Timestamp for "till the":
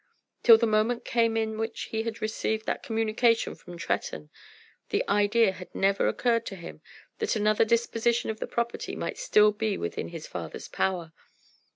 0.41-0.65